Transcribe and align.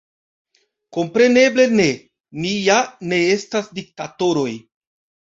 Kompreneble 0.95 1.65
ne– 1.79 1.85
ni 2.45 2.53
ja 2.69 2.77
ne 3.11 3.19
estas 3.35 3.69
diktatoroj! 3.81 4.47